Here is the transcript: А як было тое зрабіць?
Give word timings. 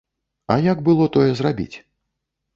А 0.53 0.57
як 0.67 0.81
было 0.87 1.05
тое 1.19 1.29
зрабіць? 1.43 1.71